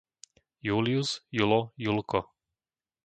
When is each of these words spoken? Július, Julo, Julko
Július, 0.63 1.21
Julo, 1.29 1.73
Julko 1.77 2.25